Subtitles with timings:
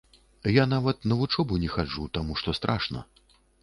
[0.61, 3.09] Я нават на вучобу не хаджу, таму што страшна.